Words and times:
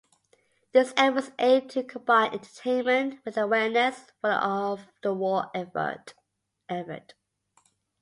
These 0.73 0.95
efforts 0.97 1.29
aimed 1.37 1.69
to 1.69 1.83
combine 1.83 2.31
entertainment 2.33 3.21
with 3.23 3.37
awareness 3.37 4.07
of 4.23 4.87
the 5.03 5.13
war 5.13 5.51
effort. 5.53 6.15